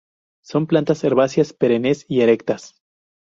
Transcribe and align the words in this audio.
Son 0.41 0.65
plantas 0.65 1.03
herbáceas 1.03 1.53
perennes 1.53 2.07
y 2.09 2.21
erectas. 2.21 2.81